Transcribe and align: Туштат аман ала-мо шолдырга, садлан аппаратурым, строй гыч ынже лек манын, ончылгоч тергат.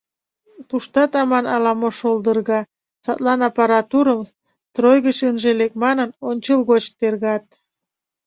Туштат 0.69 1.11
аман 1.21 1.45
ала-мо 1.55 1.89
шолдырга, 1.99 2.59
садлан 3.03 3.39
аппаратурым, 3.49 4.21
строй 4.67 4.97
гыч 5.05 5.17
ынже 5.29 5.51
лек 5.59 5.73
манын, 5.83 6.09
ончылгоч 6.29 6.83
тергат. 6.99 7.45